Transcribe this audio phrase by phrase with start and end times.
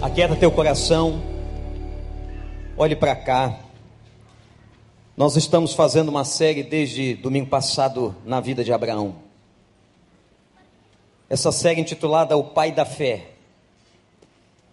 [0.00, 1.22] Aquieta teu coração.
[2.76, 3.58] Olhe para cá.
[5.16, 9.14] Nós estamos fazendo uma série desde domingo passado na vida de Abraão.
[11.30, 13.30] Essa série intitulada O Pai da Fé.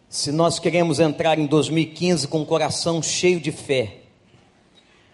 [0.10, 4.00] Se nós queremos entrar em 2015 com o coração cheio de fé,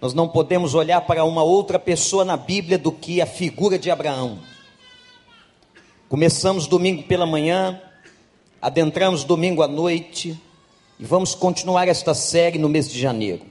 [0.01, 3.91] nós não podemos olhar para uma outra pessoa na Bíblia do que a figura de
[3.91, 4.39] Abraão.
[6.09, 7.79] Começamos domingo pela manhã,
[8.61, 10.39] adentramos domingo à noite
[10.99, 13.45] e vamos continuar esta série no mês de janeiro.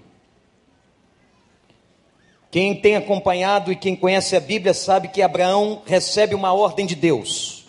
[2.50, 6.94] Quem tem acompanhado e quem conhece a Bíblia sabe que Abraão recebe uma ordem de
[6.94, 7.66] Deus.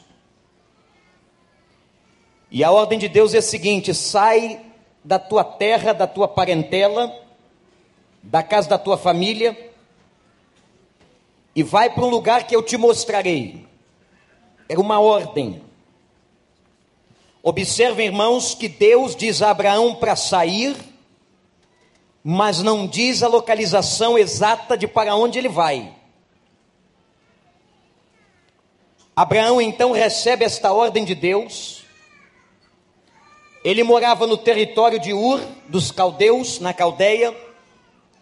[2.51, 4.59] E a ordem de Deus é a seguinte: sai
[5.03, 7.13] da tua terra, da tua parentela,
[8.23, 9.73] da casa da tua família,
[11.55, 13.65] e vai para um lugar que eu te mostrarei.
[14.67, 15.68] Era uma ordem.
[17.41, 20.75] Observem, irmãos, que Deus diz a Abraão para sair,
[22.21, 25.95] mas não diz a localização exata de para onde ele vai.
[29.15, 31.83] Abraão então recebe esta ordem de Deus.
[33.63, 37.35] Ele morava no território de Ur, dos caldeus, na Caldeia,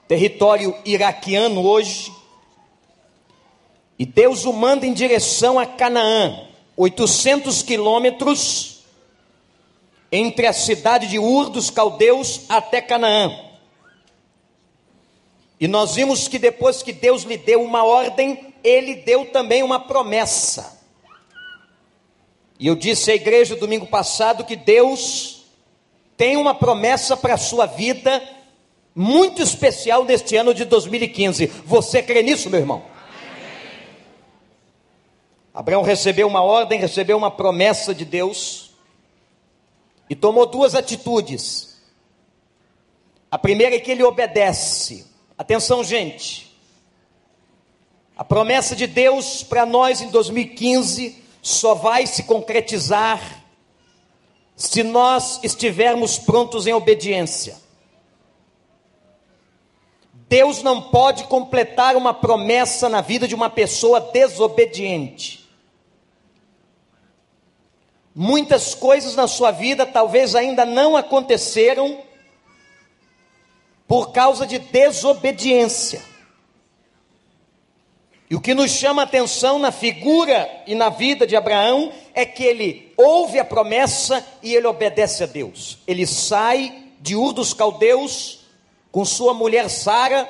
[0.08, 2.12] território iraquiano hoje.
[3.98, 8.77] E Deus o manda em direção a Canaã, 800 quilômetros
[10.12, 13.48] entre a cidade de Ur dos Caldeus até Canaã.
[15.60, 19.80] E nós vimos que depois que Deus lhe deu uma ordem, ele deu também uma
[19.80, 20.78] promessa.
[22.60, 25.46] E eu disse à igreja domingo passado que Deus
[26.16, 28.22] tem uma promessa para a sua vida
[28.96, 31.46] muito especial neste ano de 2015.
[31.66, 32.84] Você crê nisso, meu irmão?
[35.54, 38.67] Abraão recebeu uma ordem, recebeu uma promessa de Deus
[40.10, 41.78] e tomou duas atitudes.
[43.30, 45.06] A primeira é que ele obedece.
[45.38, 46.48] Atenção, gente.
[48.16, 53.44] A promessa de Deus para nós em 2015 só vai se concretizar
[54.56, 57.56] se nós estivermos prontos em obediência.
[60.28, 65.47] Deus não pode completar uma promessa na vida de uma pessoa desobediente.
[68.20, 72.02] Muitas coisas na sua vida talvez ainda não aconteceram
[73.88, 76.02] por causa de desobediência.
[78.28, 82.26] E o que nos chama a atenção na figura e na vida de Abraão é
[82.26, 85.78] que ele ouve a promessa e ele obedece a Deus.
[85.86, 88.40] Ele sai de Ur dos Caldeus
[88.92, 90.28] com sua mulher Sara,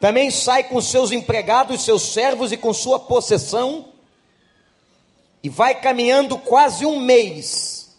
[0.00, 3.96] também sai com seus empregados, seus servos e com sua possessão
[5.42, 7.96] e vai caminhando quase um mês,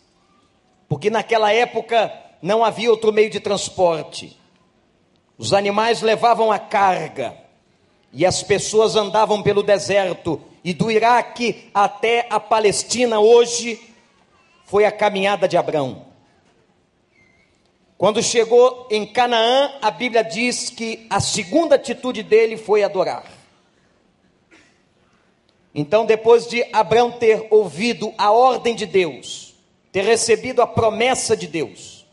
[0.88, 2.12] porque naquela época
[2.42, 4.38] não havia outro meio de transporte.
[5.38, 7.38] Os animais levavam a carga
[8.12, 10.42] e as pessoas andavam pelo deserto.
[10.64, 13.80] E do Iraque até a Palestina hoje
[14.66, 16.06] foi a caminhada de Abraão.
[17.98, 23.39] Quando chegou em Canaã, a Bíblia diz que a segunda atitude dele foi adorar.
[25.74, 29.56] Então, depois de Abraão ter ouvido a ordem de Deus,
[29.92, 32.06] ter recebido a promessa de Deus,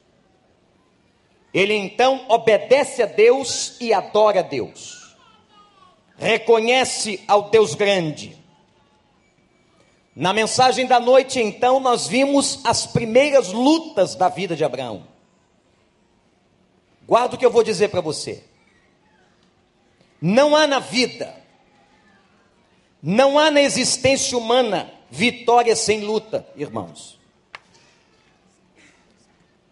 [1.52, 5.16] ele então obedece a Deus e adora a Deus,
[6.18, 8.36] reconhece ao Deus grande.
[10.14, 15.06] Na mensagem da noite, então, nós vimos as primeiras lutas da vida de Abraão.
[17.06, 18.42] Guarda o que eu vou dizer para você.
[20.20, 21.45] Não há na vida
[23.02, 27.18] não há na existência humana vitória sem luta, irmãos.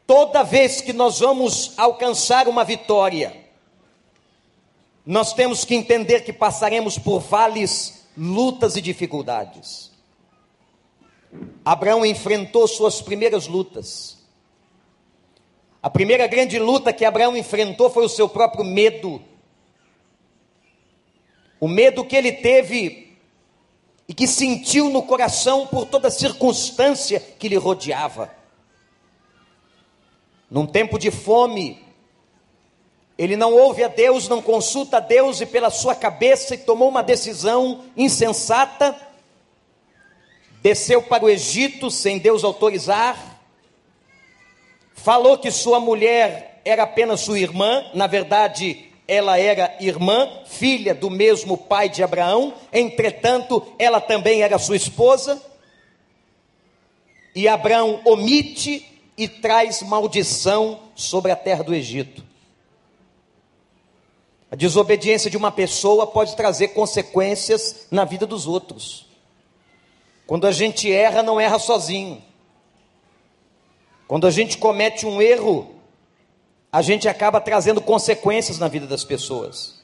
[0.06, 3.44] Toda vez que nós vamos alcançar uma vitória,
[5.04, 9.90] nós temos que entender que passaremos por vales, lutas e dificuldades.
[11.64, 14.18] Abraão enfrentou suas primeiras lutas.
[15.82, 19.22] A primeira grande luta que Abraão enfrentou foi o seu próprio medo.
[21.60, 23.03] O medo que ele teve
[24.08, 28.30] e que sentiu no coração por toda circunstância que lhe rodeava.
[30.50, 31.82] Num tempo de fome,
[33.16, 36.88] ele não ouve a Deus, não consulta a Deus e pela sua cabeça e tomou
[36.88, 38.94] uma decisão insensata.
[40.60, 43.40] Desceu para o Egito sem Deus autorizar.
[44.94, 51.10] Falou que sua mulher era apenas sua irmã, na verdade, ela era irmã, filha do
[51.10, 55.42] mesmo pai de Abraão, entretanto, ela também era sua esposa.
[57.34, 58.86] e Abraão omite
[59.18, 62.24] e traz maldição sobre a terra do Egito.
[64.50, 69.06] A desobediência de uma pessoa pode trazer consequências na vida dos outros.
[70.28, 72.22] Quando a gente erra, não erra sozinho.
[74.06, 75.73] Quando a gente comete um erro,
[76.74, 79.76] a gente acaba trazendo consequências na vida das pessoas.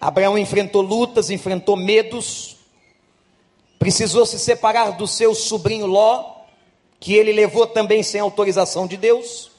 [0.00, 2.58] Abraão enfrentou lutas, enfrentou medos,
[3.76, 6.44] precisou se separar do seu sobrinho Ló,
[7.00, 9.50] que ele levou também sem autorização de Deus.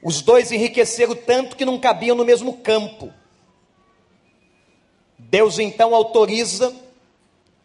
[0.00, 3.12] Os dois enriqueceram tanto que não cabiam no mesmo campo.
[5.18, 6.72] Deus então autoriza,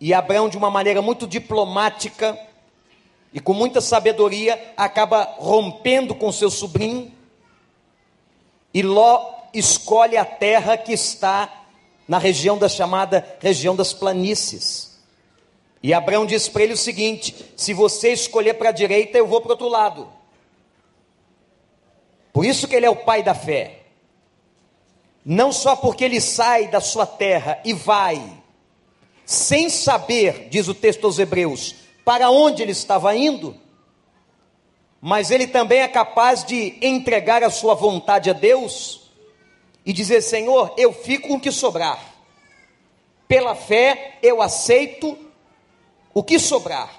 [0.02, 2.49] e Abraão, de uma maneira muito diplomática
[3.34, 7.12] e com muita sabedoria, acaba rompendo com seu sobrinho,
[8.74, 11.66] e Ló escolhe a terra que está
[12.08, 15.00] na região da chamada região das planícies.
[15.82, 19.42] E Abraão diz para ele o seguinte: se você escolher para a direita, eu vou
[19.42, 20.10] para o outro lado.
[22.34, 23.80] Por isso que ele é o pai da fé.
[25.26, 28.22] Não só porque ele sai da sua terra e vai,
[29.26, 31.76] sem saber, diz o texto aos Hebreus,
[32.10, 33.56] para onde ele estava indo,
[35.00, 39.12] mas ele também é capaz de entregar a sua vontade a Deus
[39.86, 42.04] e dizer: Senhor, eu fico com o que sobrar.
[43.28, 45.16] Pela fé eu aceito
[46.12, 46.92] o que sobrar.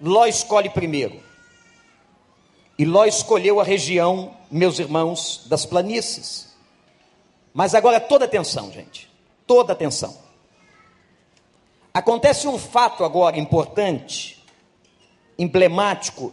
[0.00, 1.22] Ló escolhe primeiro.
[2.78, 6.56] E Ló escolheu a região, meus irmãos, das planícies.
[7.52, 9.06] Mas agora toda atenção, gente.
[9.46, 10.29] Toda atenção.
[11.92, 14.44] Acontece um fato agora importante,
[15.38, 16.32] emblemático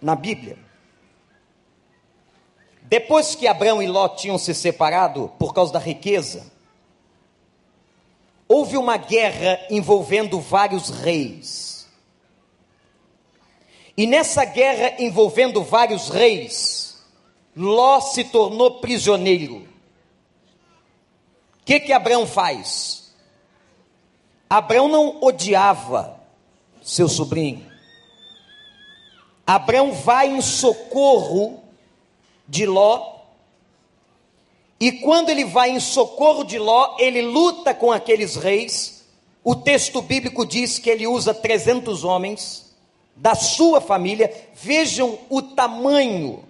[0.00, 0.58] na Bíblia.
[2.82, 6.52] Depois que Abraão e Ló tinham se separado por causa da riqueza,
[8.46, 11.88] houve uma guerra envolvendo vários reis.
[13.96, 17.02] E nessa guerra envolvendo vários reis,
[17.56, 19.56] Ló se tornou prisioneiro.
[19.56, 19.68] O
[21.64, 23.01] que que Abraão faz?
[24.52, 26.20] Abraão não odiava
[26.82, 27.66] seu sobrinho.
[29.46, 31.62] Abraão vai em socorro
[32.46, 33.12] de Ló
[34.78, 39.06] e quando ele vai em socorro de Ló, ele luta com aqueles reis.
[39.42, 42.74] O texto bíblico diz que ele usa 300 homens
[43.16, 44.30] da sua família.
[44.52, 46.44] Vejam o tamanho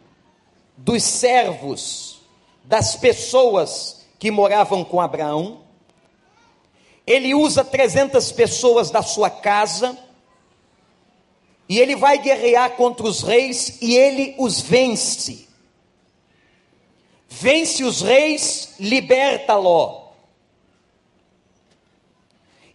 [0.77, 2.21] dos servos,
[2.65, 5.61] das pessoas que moravam com Abraão.
[7.07, 9.99] Ele usa 300 pessoas da sua casa.
[11.69, 15.53] E ele vai guerrear contra os reis e ele os vence
[17.33, 20.03] vence os reis, liberta Ló.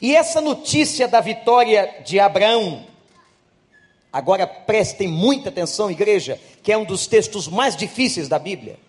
[0.01, 2.85] E essa notícia da vitória de Abraão,
[4.11, 8.79] agora prestem muita atenção, igreja, que é um dos textos mais difíceis da Bíblia.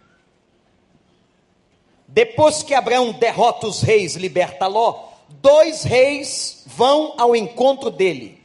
[2.06, 8.42] Depois que Abraão derrota os reis, liberta Ló, dois reis vão ao encontro dele.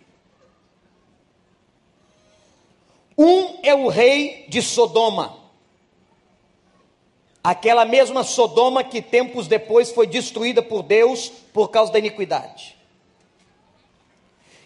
[3.18, 5.38] Um é o rei de Sodoma,
[7.44, 12.76] aquela mesma Sodoma que tempos depois foi destruída por Deus por causa da iniquidade.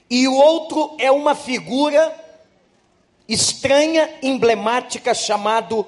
[0.10, 2.16] E o outro é uma figura
[3.28, 5.86] estranha, emblemática, chamado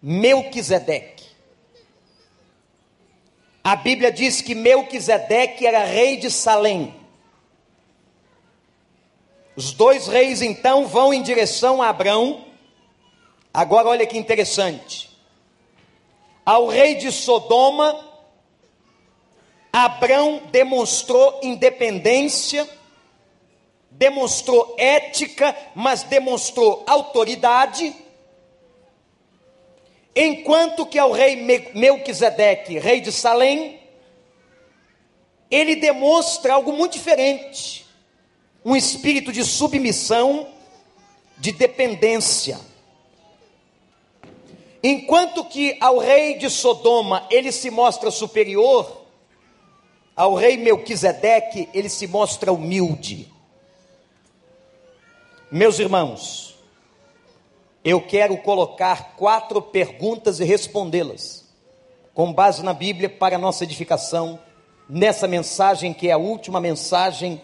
[0.00, 1.17] Melquisedeque.
[3.68, 6.94] A Bíblia diz que Melquisedeque era rei de Salém.
[9.54, 12.46] Os dois reis então vão em direção a Abrão.
[13.52, 15.08] Agora olha que interessante
[16.46, 17.94] ao rei de Sodoma,
[19.70, 22.66] Abrão demonstrou independência,
[23.90, 27.94] demonstrou ética, mas demonstrou autoridade,
[30.18, 31.36] enquanto que ao rei
[31.74, 33.78] Melquisedeque, rei de Salém,
[35.48, 37.86] ele demonstra algo muito diferente,
[38.64, 40.48] um espírito de submissão,
[41.38, 42.58] de dependência.
[44.82, 49.06] Enquanto que ao rei de Sodoma ele se mostra superior,
[50.16, 53.32] ao rei Melquisedeque ele se mostra humilde.
[55.50, 56.47] Meus irmãos,
[57.88, 61.44] eu quero colocar quatro perguntas e respondê-las,
[62.12, 64.38] com base na Bíblia, para nossa edificação,
[64.86, 67.40] nessa mensagem que é a última mensagem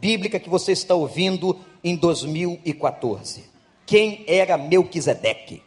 [0.00, 3.44] bíblica que você está ouvindo em 2014.
[3.84, 5.62] Quem era Melquisedeque?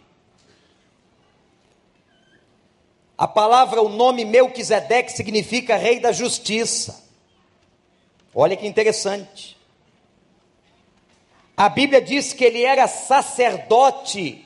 [3.18, 7.04] A palavra, o nome Melquisedeque significa rei da justiça.
[8.34, 9.58] Olha que interessante.
[11.62, 14.44] A Bíblia diz que ele era sacerdote,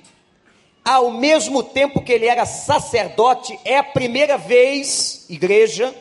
[0.83, 5.95] ao mesmo tempo que ele era sacerdote, é a primeira vez, igreja,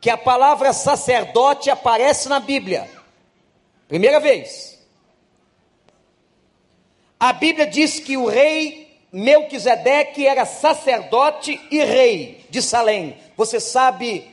[0.00, 2.90] que a palavra sacerdote aparece na Bíblia.
[3.88, 4.82] Primeira vez.
[7.20, 13.18] A Bíblia diz que o rei Melquisedeque era sacerdote e rei de Salém.
[13.36, 14.26] Você sabe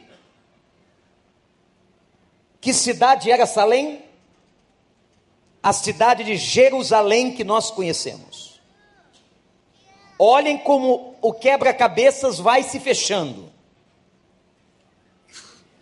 [2.61, 4.12] que cidade era Salém?
[5.63, 8.61] A cidade de Jerusalém que nós conhecemos.
[10.19, 13.51] Olhem como o quebra-cabeças vai se fechando.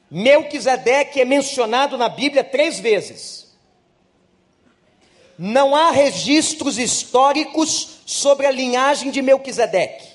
[0.09, 3.55] Melquisedeque é mencionado na Bíblia três vezes.
[5.37, 10.07] Não há registros históricos sobre a linhagem de Melquisedeque.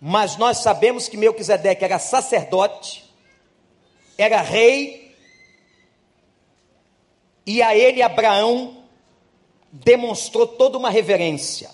[0.00, 3.04] Mas nós sabemos que Melquisedeque era sacerdote,
[4.16, 5.09] era rei,
[7.50, 8.76] e a ele Abraão
[9.72, 11.68] demonstrou toda uma reverência,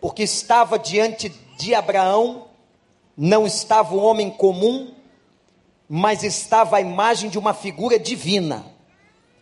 [0.00, 2.46] porque estava diante de Abraão,
[3.14, 4.94] não estava um homem comum,
[5.86, 8.64] mas estava a imagem de uma figura divina.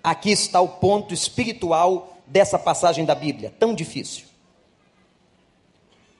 [0.02, 4.24] Aqui está o ponto espiritual dessa passagem da Bíblia, tão difícil.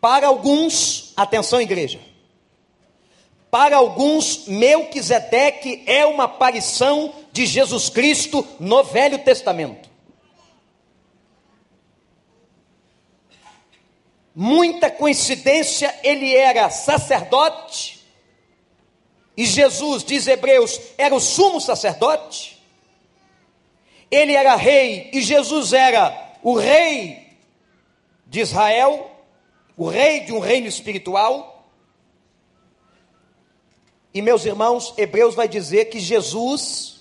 [0.01, 1.99] Para alguns, atenção igreja,
[3.55, 9.89] para alguns, Melquisedeque é uma aparição de Jesus Cristo no Velho Testamento.
[14.35, 18.05] Muita coincidência, ele era sacerdote,
[19.37, 22.55] e Jesus, diz Hebreus, era o sumo sacerdote
[24.11, 27.37] ele era rei e Jesus era o rei
[28.27, 29.11] de Israel,
[29.77, 31.54] o rei de um reino espiritual.
[34.15, 37.01] E meus irmãos, Hebreus vai dizer que Jesus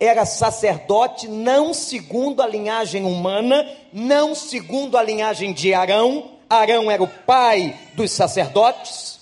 [0.00, 6.32] era sacerdote não segundo a linhagem humana, não segundo a linhagem de Arão.
[6.50, 9.20] Arão era o pai dos sacerdotes.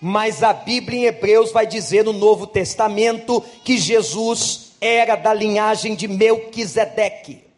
[0.00, 5.96] Mas a Bíblia em Hebreus vai dizer no Novo Testamento que Jesus era da linhagem
[5.96, 7.49] de Melquisedeque.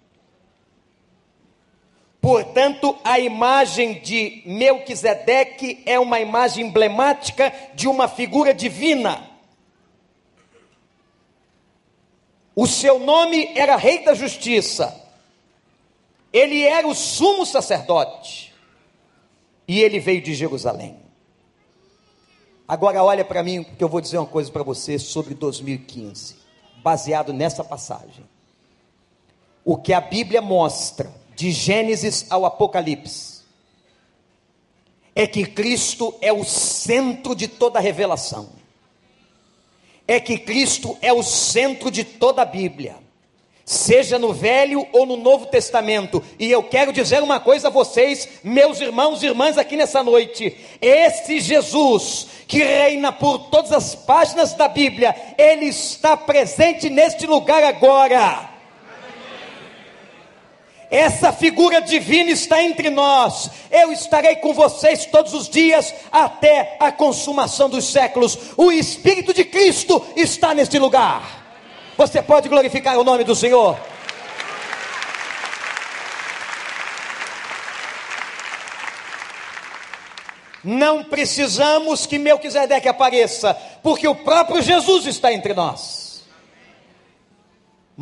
[2.23, 9.29] Portanto, a imagem de Melquisedeque é uma imagem emblemática de uma figura divina.
[12.55, 14.99] O seu nome era Rei da Justiça.
[16.33, 18.55] Ele era o sumo sacerdote.
[19.67, 20.97] E ele veio de Jerusalém.
[22.69, 26.37] Agora olha para mim, que eu vou dizer uma coisa para você sobre 2015
[26.83, 28.25] baseado nessa passagem.
[29.64, 33.43] O que a Bíblia mostra, de Gênesis ao Apocalipse,
[35.15, 38.51] é que Cristo é o centro de toda a revelação,
[40.07, 43.03] é que Cristo é o centro de toda a Bíblia
[43.65, 46.23] seja no Velho ou no Novo Testamento.
[46.39, 50.57] E eu quero dizer uma coisa a vocês, meus irmãos e irmãs, aqui nessa noite:
[50.81, 57.62] esse Jesus que reina por todas as páginas da Bíblia, ele está presente neste lugar
[57.62, 58.51] agora.
[60.92, 63.50] Essa figura divina está entre nós.
[63.70, 68.38] Eu estarei com vocês todos os dias até a consumação dos séculos.
[68.58, 71.42] O Espírito de Cristo está neste lugar.
[71.96, 73.80] Você pode glorificar o nome do Senhor?
[80.62, 86.01] Não precisamos que Melquisedeque apareça, porque o próprio Jesus está entre nós.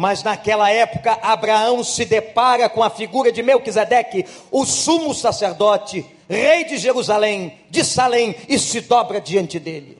[0.00, 6.64] Mas naquela época, Abraão se depara com a figura de Melquisedeque, o sumo sacerdote, rei
[6.64, 9.99] de Jerusalém, de Salém, e se dobra diante dele.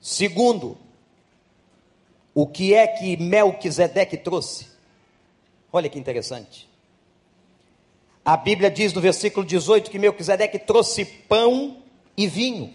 [0.00, 0.78] Segundo,
[2.32, 4.68] o que é que Melquisedeque trouxe?
[5.72, 6.70] Olha que interessante.
[8.24, 11.78] A Bíblia diz no versículo 18 que Melquisedeque trouxe pão
[12.16, 12.72] e vinho.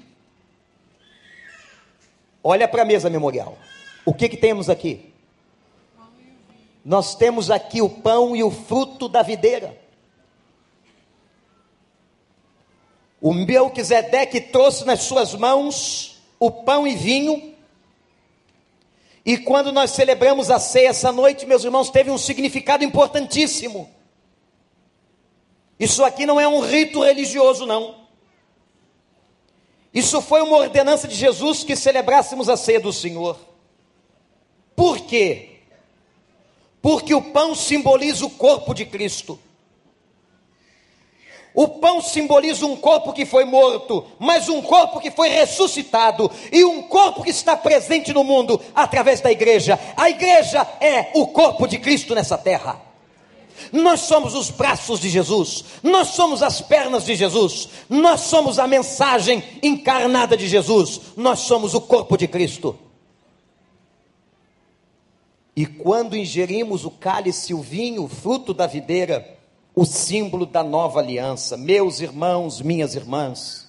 [2.43, 3.57] Olha para a mesa memorial.
[4.05, 5.14] O que que temos aqui?
[6.85, 9.75] Nós temos aqui o pão e o fruto da videira.
[13.19, 17.55] O Melquisedeque trouxe nas suas mãos o pão e vinho
[19.25, 23.89] e quando nós celebramos a ceia essa noite, meus irmãos, teve um significado importantíssimo.
[25.79, 28.05] Isso aqui não é um rito religioso, não.
[29.91, 33.39] Isso foi uma ordenança de Jesus que celebrássemos a ceia do Senhor.
[34.75, 35.54] Por quê?
[36.85, 39.39] Porque o pão simboliza o corpo de Cristo.
[41.51, 46.63] O pão simboliza um corpo que foi morto, mas um corpo que foi ressuscitado e
[46.63, 49.79] um corpo que está presente no mundo através da igreja.
[49.97, 52.79] A igreja é o corpo de Cristo nessa terra.
[53.71, 58.67] Nós somos os braços de Jesus, nós somos as pernas de Jesus, nós somos a
[58.67, 62.77] mensagem encarnada de Jesus, nós somos o corpo de Cristo.
[65.55, 69.37] E quando ingerimos o cálice, o vinho, o fruto da videira,
[69.73, 73.65] o símbolo da nova aliança, meus irmãos, minhas irmãs,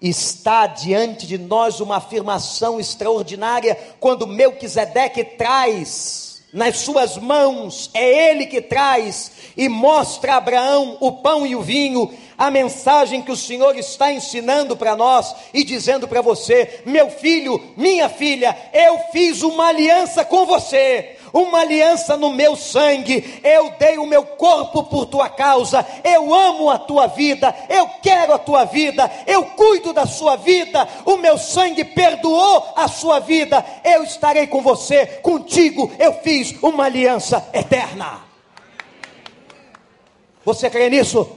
[0.00, 8.46] está diante de nós uma afirmação extraordinária quando Melquisedeque traz nas suas mãos, é ele
[8.46, 13.36] que traz e mostra a Abraão o pão e o vinho, a mensagem que o
[13.36, 19.42] Senhor está ensinando para nós e dizendo para você: meu filho, minha filha, eu fiz
[19.42, 25.06] uma aliança com você uma aliança no meu sangue, eu dei o meu corpo por
[25.06, 30.06] tua causa, eu amo a tua vida, eu quero a tua vida, eu cuido da
[30.06, 36.14] sua vida, o meu sangue perdoou a sua vida, eu estarei com você, contigo eu
[36.14, 38.26] fiz uma aliança eterna.
[40.44, 41.30] Você crê nisso?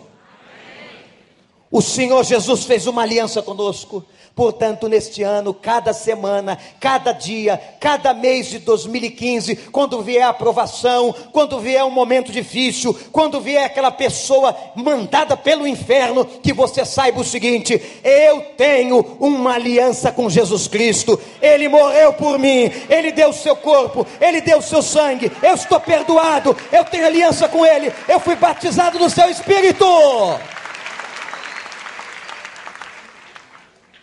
[1.72, 4.06] O Senhor Jesus fez uma aliança conosco.
[4.36, 11.14] Portanto, neste ano, cada semana, cada dia, cada mês de 2015, quando vier a aprovação,
[11.34, 17.20] quando vier um momento difícil, quando vier aquela pessoa mandada pelo inferno, que você saiba
[17.20, 23.30] o seguinte: eu tenho uma aliança com Jesus Cristo, Ele morreu por mim, Ele deu
[23.30, 27.66] o seu corpo, Ele deu o seu sangue, eu estou perdoado, eu tenho aliança com
[27.66, 29.86] Ele, eu fui batizado no seu Espírito.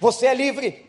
[0.01, 0.87] Você é livre.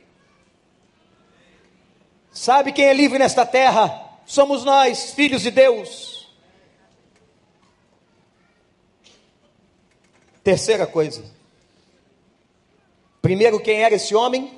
[2.32, 4.08] Sabe quem é livre nesta terra?
[4.25, 6.32] Somos nós, filhos de Deus.
[10.44, 11.24] Terceira coisa.
[13.22, 14.58] Primeiro, quem era esse homem?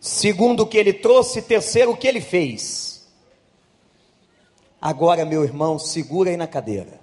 [0.00, 1.42] Segundo, o que ele trouxe.
[1.42, 3.06] Terceiro, o que ele fez.
[4.80, 7.00] Agora, meu irmão, segura aí na cadeira.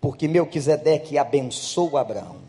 [0.00, 2.45] Porque Melquisedeque abençoa Abraão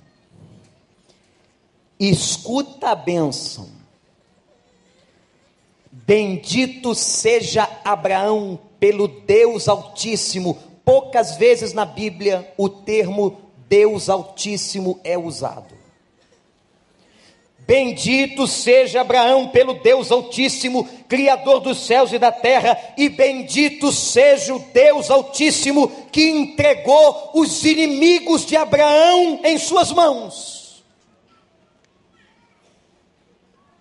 [1.99, 3.69] escuta a bênção.
[5.91, 10.57] Bendito seja Abraão pelo Deus Altíssimo.
[10.85, 15.75] Poucas vezes na Bíblia o termo Deus Altíssimo é usado.
[17.59, 24.55] Bendito seja Abraão pelo Deus Altíssimo, Criador dos céus e da terra, e bendito seja
[24.55, 30.56] o Deus Altíssimo que entregou os inimigos de Abraão em suas mãos.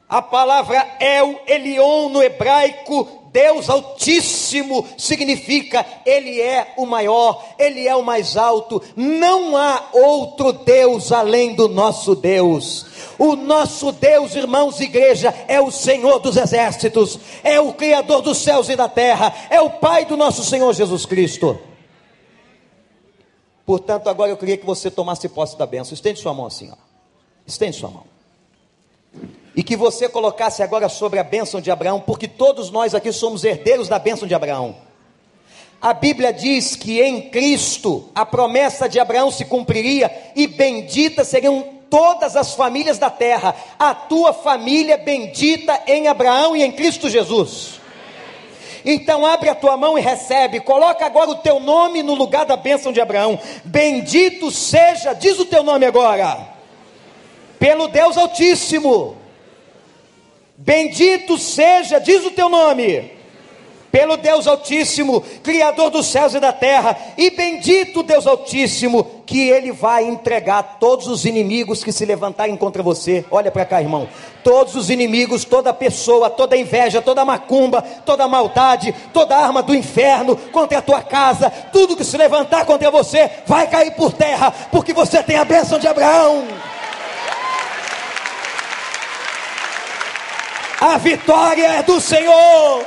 [0.09, 7.97] A palavra El Elion no hebraico, Deus Altíssimo, significa Ele é o maior, Ele é
[7.97, 8.81] o mais alto.
[8.95, 12.87] Não há outro Deus além do nosso Deus.
[13.19, 18.69] O nosso Deus, irmãos, igreja, é o Senhor dos exércitos, é o Criador dos céus
[18.69, 21.59] e da terra, é o Pai do nosso Senhor Jesus Cristo.
[23.65, 25.95] Portanto, agora eu queria que você tomasse posse da bênção.
[25.95, 26.77] Estende sua mão assim, ó.
[27.45, 28.16] Estende sua mão
[29.57, 33.43] e que você colocasse agora sobre a bênção de Abraão, porque todos nós aqui somos
[33.43, 34.77] herdeiros da bênção de Abraão.
[35.81, 41.77] A Bíblia diz que em Cristo a promessa de Abraão se cumpriria e benditas seriam
[41.89, 43.57] todas as famílias da terra.
[43.79, 47.81] A tua família é bendita em Abraão e em Cristo Jesus.
[48.85, 50.61] Então abre a tua mão e recebe.
[50.61, 53.39] Coloca agora o teu nome no lugar da bênção de Abraão.
[53.65, 56.55] Bendito seja, diz o teu nome agora.
[57.59, 59.16] Pelo Deus Altíssimo
[60.59, 63.11] Bendito seja, diz o teu nome,
[63.93, 69.71] pelo Deus Altíssimo, Criador dos céus e da terra, e bendito Deus Altíssimo, que Ele
[69.71, 73.25] vai entregar todos os inimigos que se levantarem contra você.
[73.31, 74.09] Olha para cá, irmão.
[74.43, 80.37] Todos os inimigos, toda pessoa, toda inveja, toda macumba, toda maldade, toda arma do inferno
[80.53, 84.93] contra a tua casa, tudo que se levantar contra você vai cair por terra, porque
[84.93, 86.45] você tem a bênção de Abraão.
[90.81, 92.87] A vitória é do Senhor.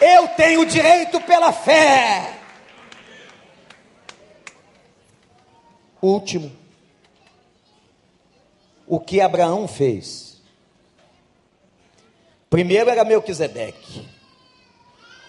[0.00, 2.38] Eu tenho direito pela fé.
[6.00, 6.50] Último.
[8.86, 10.42] O que Abraão fez.
[12.48, 14.08] Primeiro era Melquisedeque.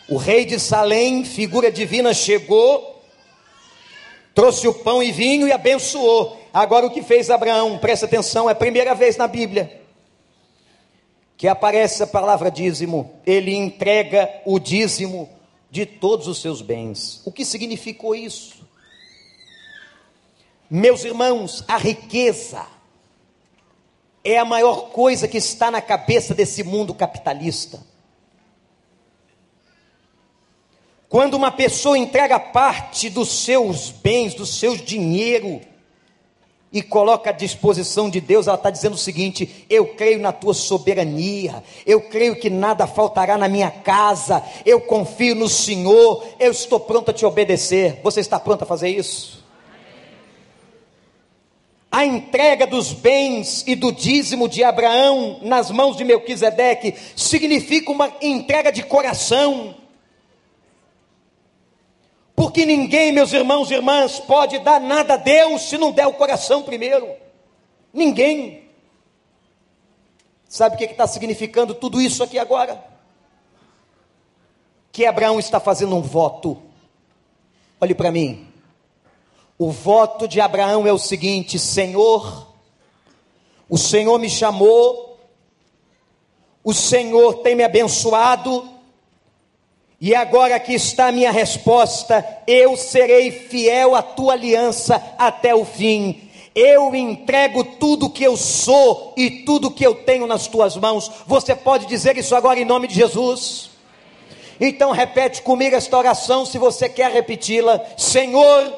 [0.08, 3.04] O rei de Salém, figura divina, chegou,
[4.34, 6.44] trouxe o pão e vinho e abençoou.
[6.56, 9.82] Agora, o que fez Abraão, presta atenção, é a primeira vez na Bíblia
[11.36, 13.20] que aparece a palavra dízimo.
[13.26, 15.30] Ele entrega o dízimo
[15.70, 17.22] de todos os seus bens.
[17.26, 18.65] O que significou isso?
[20.70, 22.65] Meus irmãos, a riqueza
[24.24, 27.84] é a maior coisa que está na cabeça desse mundo capitalista.
[31.10, 35.60] Quando uma pessoa entrega parte dos seus bens, do seu dinheiro,
[36.71, 40.54] e coloca à disposição de Deus, ela está dizendo o seguinte: eu creio na tua
[40.54, 46.80] soberania, eu creio que nada faltará na minha casa, eu confio no Senhor, eu estou
[46.80, 47.99] pronto a te obedecer.
[48.04, 49.45] Você está pronto a fazer isso?
[51.89, 58.12] A entrega dos bens e do dízimo de Abraão nas mãos de Melquisedeque significa uma
[58.21, 59.75] entrega de coração
[62.56, 66.13] porque ninguém, meus irmãos e irmãs, pode dar nada a Deus se não der o
[66.13, 67.13] coração primeiro.
[67.91, 68.70] Ninguém.
[70.48, 72.82] Sabe o que está significando tudo isso aqui agora?
[74.89, 76.58] Que Abraão está fazendo um voto.
[77.82, 78.48] Olhe para mim.
[79.60, 82.48] O voto de Abraão é o seguinte: Senhor,
[83.68, 85.20] o Senhor me chamou,
[86.63, 88.75] o Senhor tem me abençoado,
[90.06, 95.65] e agora aqui está a minha resposta: eu serei fiel à tua aliança até o
[95.65, 96.30] fim.
[96.54, 101.12] Eu entrego tudo que eu sou e tudo que eu tenho nas tuas mãos.
[101.26, 103.72] Você pode dizer isso agora em nome de Jesus?
[104.62, 107.84] Então repete comigo esta oração se você quer repeti-la.
[107.98, 108.74] Senhor,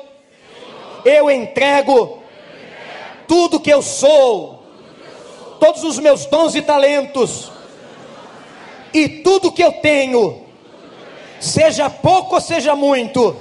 [1.03, 2.19] eu entrego
[3.27, 4.63] tudo que eu sou,
[5.59, 7.51] todos os meus dons e talentos,
[8.93, 10.46] e tudo que eu tenho
[11.39, 13.35] seja pouco ou seja muito,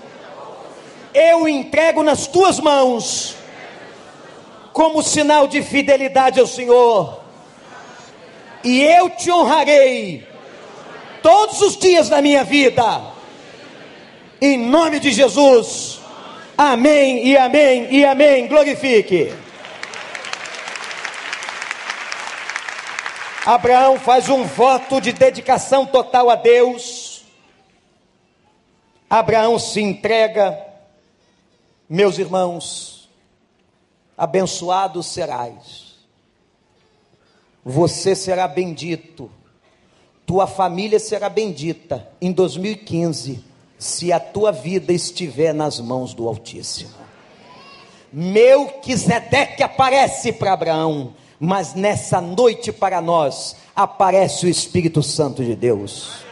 [1.15, 3.35] eu entrego nas tuas mãos,
[4.73, 7.21] como sinal de fidelidade ao Senhor,
[8.63, 10.27] e eu te honrarei
[11.23, 13.01] todos os dias da minha vida,
[14.41, 16.01] em nome de Jesus.
[16.59, 18.47] Amém e amém e amém.
[18.47, 19.33] Glorifique.
[23.45, 27.06] Abraão faz um voto de dedicação total a Deus
[29.09, 30.59] Abraão se entrega,
[31.89, 33.09] meus irmãos,
[34.19, 35.95] abençoado serás.
[37.65, 39.31] Você será bendito,
[40.25, 43.45] tua família será bendita em 2015,
[43.79, 46.91] se a tua vida estiver nas mãos do Altíssimo.
[48.13, 56.26] Melquisedeque aparece para Abraão, mas nessa noite para nós aparece o Espírito Santo de Deus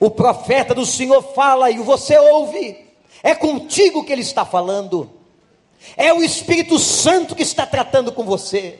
[0.00, 2.86] o profeta do Senhor fala e você ouve,
[3.22, 5.10] é contigo que ele está falando,
[5.94, 8.78] é o Espírito Santo que está tratando com você.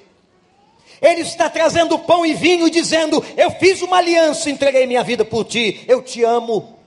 [1.01, 5.45] Ele está trazendo pão e vinho dizendo: Eu fiz uma aliança, entreguei minha vida por
[5.45, 6.79] ti, eu te amo.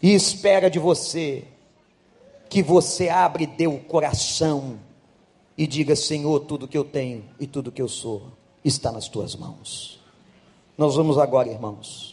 [0.00, 1.44] E espera de você
[2.48, 4.80] que você abra e dê o coração
[5.56, 8.32] e diga: Senhor, tudo que eu tenho e tudo que eu sou
[8.64, 10.00] está nas tuas mãos.
[10.76, 12.11] Nós vamos agora, irmãos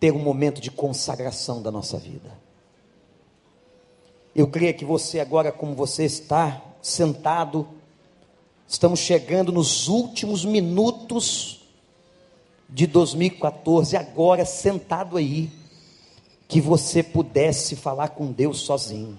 [0.00, 2.36] ter um momento de consagração da nossa vida.
[4.34, 7.68] Eu creio que você, agora, como você está sentado,
[8.66, 11.60] estamos chegando nos últimos minutos
[12.66, 15.50] de 2014, agora sentado aí,
[16.48, 19.18] que você pudesse falar com Deus sozinho.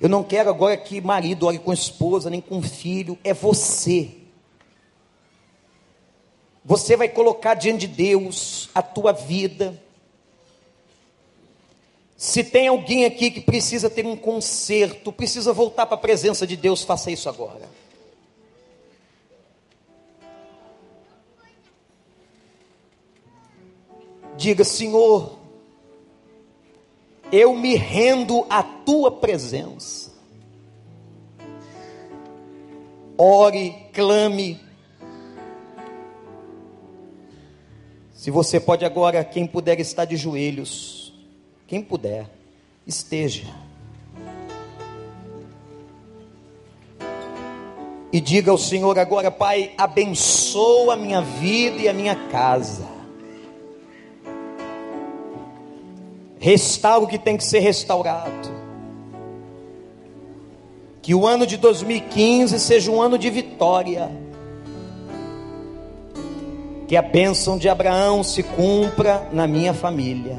[0.00, 4.23] Eu não quero agora que marido ore com esposa, nem com filho, é você
[6.64, 9.78] você vai colocar diante de Deus a tua vida.
[12.16, 16.56] Se tem alguém aqui que precisa ter um conserto, precisa voltar para a presença de
[16.56, 17.68] Deus, faça isso agora.
[24.36, 25.38] Diga, Senhor,
[27.30, 30.12] eu me rendo à tua presença.
[33.16, 34.60] Ore, clame,
[38.24, 41.12] Se você pode agora, quem puder estar de joelhos,
[41.66, 42.26] quem puder,
[42.86, 43.44] esteja.
[48.10, 52.88] E diga ao Senhor agora, Pai, abençoa a minha vida e a minha casa.
[56.38, 58.48] Restaura o que tem que ser restaurado.
[61.02, 64.10] Que o ano de 2015 seja um ano de vitória
[66.86, 70.38] que a bênção de Abraão se cumpra na minha família.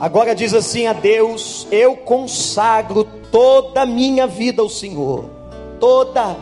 [0.00, 5.24] Agora diz assim a Deus: Eu consagro toda a minha vida ao Senhor,
[5.78, 6.36] toda,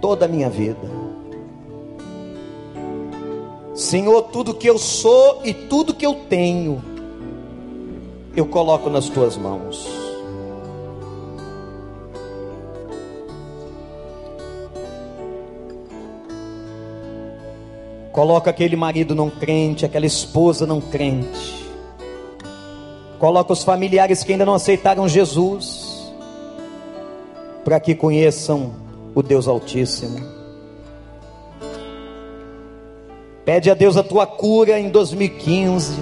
[0.00, 1.00] toda a minha vida.
[3.74, 6.84] Senhor, tudo que eu sou e tudo que eu tenho,
[8.36, 9.99] eu coloco nas tuas mãos.
[18.20, 21.66] Coloca aquele marido não crente, aquela esposa não crente.
[23.18, 26.12] Coloca os familiares que ainda não aceitaram Jesus,
[27.64, 28.74] para que conheçam
[29.14, 30.20] o Deus Altíssimo.
[33.42, 35.98] Pede a Deus a tua cura em 2015.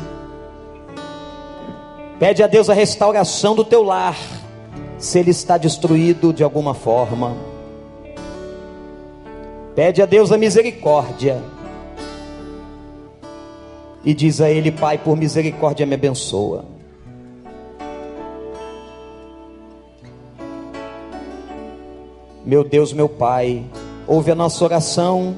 [2.19, 4.19] Pede a Deus a restauração do teu lar,
[4.99, 7.37] se ele está destruído de alguma forma.
[9.77, 11.41] Pede a Deus a misericórdia
[14.09, 16.65] e diz a Ele: Pai, por misericórdia me abençoa.
[22.43, 23.63] Meu Deus, meu Pai,
[24.07, 25.37] ouve a nossa oração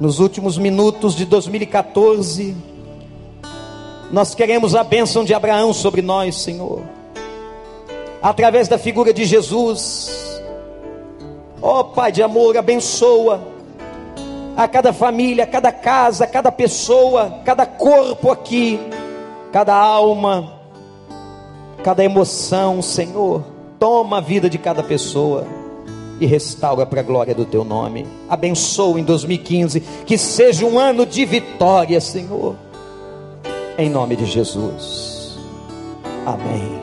[0.00, 2.56] nos últimos minutos de 2014.
[4.10, 6.80] Nós queremos a bênção de Abraão sobre nós, Senhor,
[8.22, 10.40] através da figura de Jesus.
[11.60, 13.51] Ó oh, Pai de amor, abençoa
[14.56, 18.78] a cada família, a cada casa, a cada pessoa, cada corpo aqui,
[19.52, 20.52] cada alma,
[21.82, 23.44] cada emoção, Senhor.
[23.78, 25.46] Toma a vida de cada pessoa
[26.20, 28.06] e restaura para a glória do teu nome.
[28.28, 32.54] Abençoa em 2015, que seja um ano de vitória, Senhor.
[33.76, 35.36] Em nome de Jesus.
[36.24, 36.81] Amém.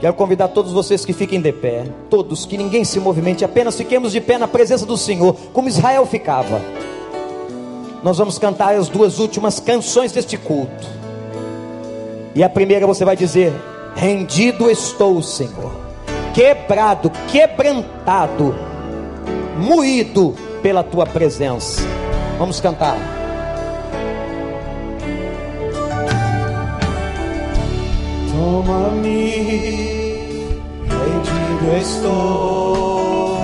[0.00, 4.12] Quero convidar todos vocês que fiquem de pé, todos, que ninguém se movimente, apenas fiquemos
[4.12, 6.60] de pé na presença do Senhor, como Israel ficava.
[8.02, 10.86] Nós vamos cantar as duas últimas canções deste culto.
[12.34, 13.52] E a primeira você vai dizer:
[13.94, 15.74] Rendido estou, Senhor,
[16.34, 18.54] quebrado, quebrantado,
[19.56, 21.80] moído pela tua presença.
[22.38, 23.25] Vamos cantar.
[28.46, 29.30] Toma-me,
[30.86, 33.38] rendido estou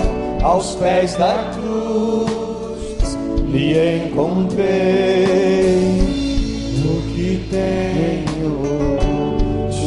[0.44, 3.18] aos pés da cruz,
[3.50, 4.68] lhe encontrei
[6.84, 9.00] no que tenho,
[9.72, 9.86] te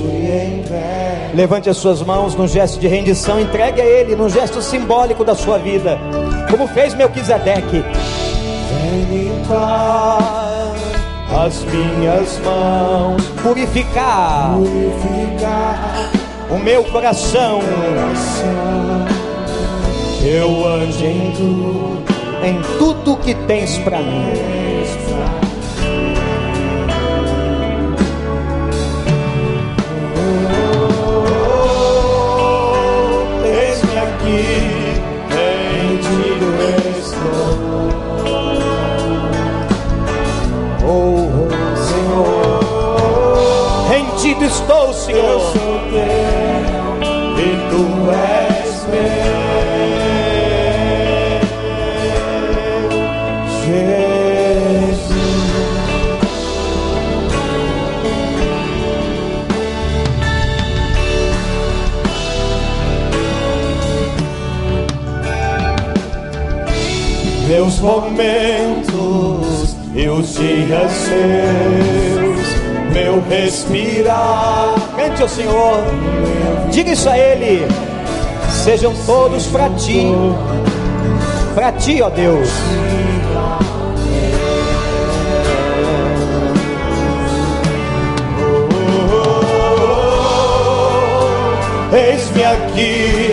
[0.59, 1.33] entrego.
[1.33, 5.33] Levante as suas mãos num gesto de rendição, entregue a Ele, num gesto simbólico da
[5.33, 5.97] sua vida,
[6.51, 7.85] como fez Melquisedeque.
[8.69, 10.34] Vem limpar
[11.43, 16.09] as minhas mãos, purificar, purificar
[16.49, 19.05] o meu coração, coração.
[20.23, 22.03] Eu ande em tudo,
[22.43, 24.64] em tudo que tens para mim.
[45.05, 45.23] Senhor.
[45.23, 46.95] Eu sou teu
[47.37, 49.35] e tu és meu.
[53.65, 53.93] Jesus.
[67.47, 72.24] Meus momentos e os dias seus
[72.95, 74.73] meu respirar.
[74.95, 75.83] Cante ao Senhor,
[76.71, 77.67] diga isso a Ele.
[78.49, 80.07] Sejam todos para ti,
[81.53, 82.49] para ti, ó Deus.
[91.93, 93.24] Eis-me aqui,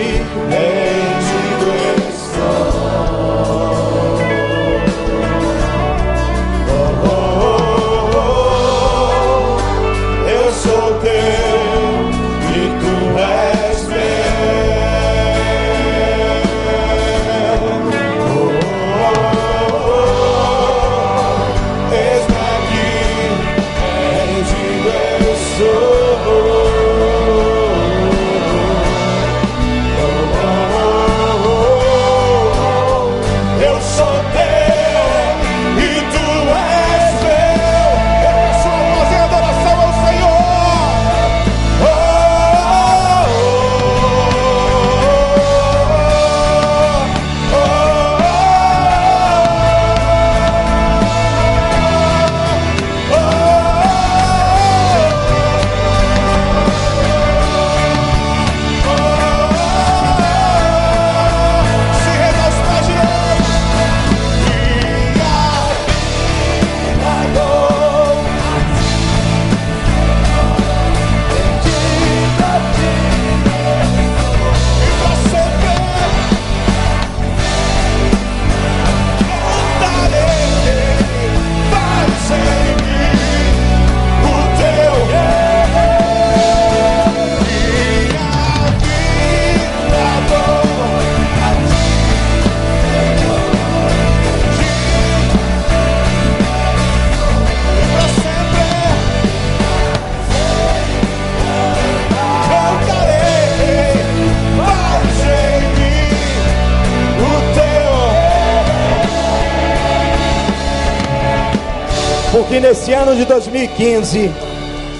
[112.82, 114.28] Nesse ano de 2015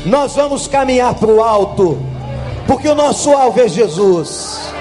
[0.06, 1.98] nós vamos caminhar para o alto,
[2.64, 4.72] porque o nosso alvo é Jesus,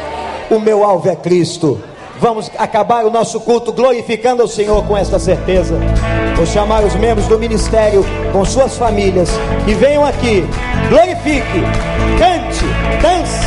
[0.52, 1.82] o meu alvo é Cristo.
[2.20, 5.80] Vamos acabar o nosso culto glorificando o Senhor com esta certeza.
[6.36, 9.32] Vou chamar os membros do ministério com suas famílias
[9.66, 10.46] que venham aqui,
[10.88, 11.64] glorifique,
[12.20, 12.66] cante,
[13.02, 13.40] dance,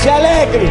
[0.00, 0.70] se alegre.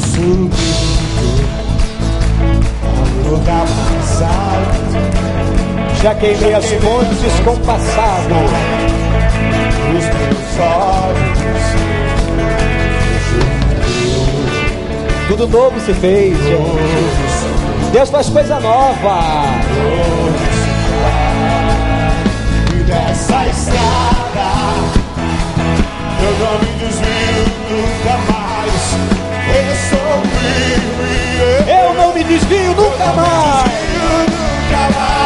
[0.00, 0.54] Subindo
[3.24, 4.00] ao lugar mais.
[6.02, 8.34] Já queimei as pontes com passado.
[9.90, 11.40] Os meus olhos
[15.30, 17.92] Tudo novo se fez, gente.
[17.92, 19.20] Deus faz coisa nova.
[22.74, 24.50] e dessa estrada
[26.20, 27.09] eu não me desvio.
[29.54, 31.70] Eu sou firme.
[31.70, 33.70] Eu não me desvio nunca mais.
[33.92, 35.19] Nunca mais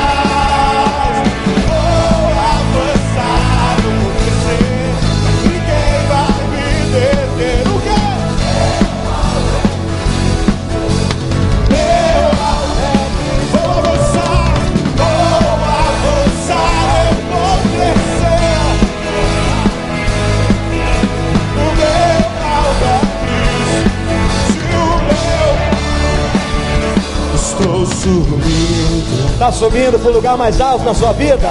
[28.05, 29.33] subindo.
[29.33, 31.51] Está subindo para o lugar mais alto na sua vida.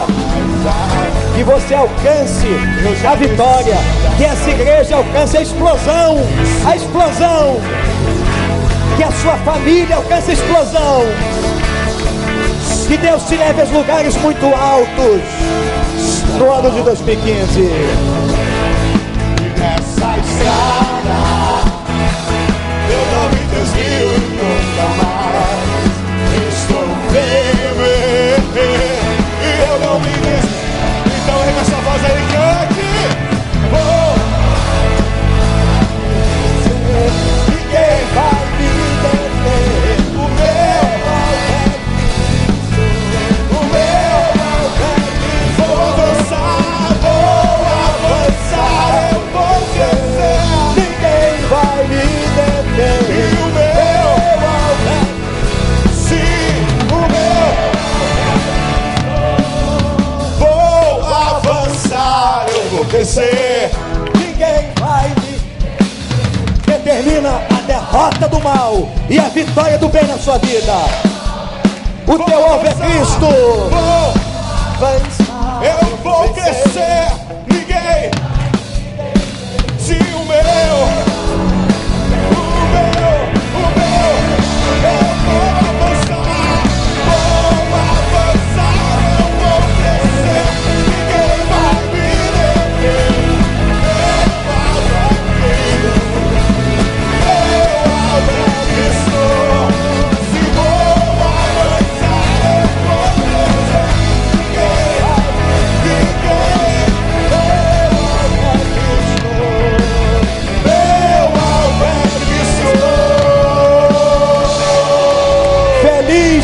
[1.35, 2.47] Que você alcance
[3.05, 3.77] a vitória.
[4.17, 6.17] Que essa igreja alcance a explosão.
[6.65, 7.57] A explosão.
[8.97, 11.01] Que a sua família alcance a explosão.
[12.87, 15.21] Que Deus te leve aos lugares muito altos.
[16.37, 17.69] No ano de 2015.
[67.93, 70.73] Derrota do mal e a vitória do bem na sua vida.
[72.07, 73.27] O Vou teu alvo é Cristo.
[73.69, 74.13] Vou,
[75.61, 77.07] eu vou crescer.
[77.47, 78.11] Ninguém.
[79.77, 80.92] Sim, o meu.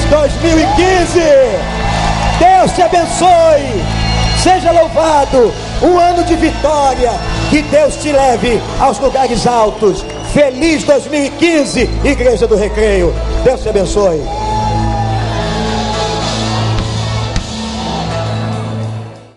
[0.09, 1.19] 2015.
[2.39, 3.83] Deus te abençoe.
[4.41, 5.53] Seja louvado.
[5.81, 7.11] Um ano de vitória.
[7.49, 10.05] Que Deus te leve aos lugares altos.
[10.33, 13.13] Feliz 2015, Igreja do Recreio.
[13.43, 14.38] Deus te abençoe.